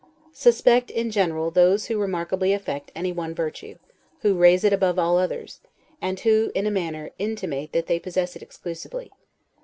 Suspect, 0.33 0.89
in 0.89 1.11
general, 1.11 1.51
those 1.51 1.85
who 1.85 1.99
remarkably 1.99 2.53
affect 2.53 2.91
any 2.95 3.11
one 3.11 3.35
virtue; 3.35 3.75
who 4.21 4.33
raise 4.33 4.63
it 4.63 4.73
above 4.73 4.97
all 4.97 5.19
others, 5.19 5.61
and 6.01 6.19
who, 6.21 6.51
in 6.55 6.65
a 6.65 6.71
manner, 6.71 7.11
intimate 7.19 7.71
that 7.73 7.85
they 7.85 7.99
possess 7.99 8.35
it 8.35 8.41
exclusively. 8.41 9.11